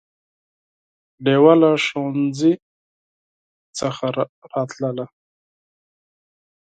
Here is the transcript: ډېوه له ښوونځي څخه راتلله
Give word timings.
ډېوه 1.23 1.53
له 1.61 1.71
ښوونځي 1.85 2.53
څخه 3.77 4.05
راتلله 4.53 5.05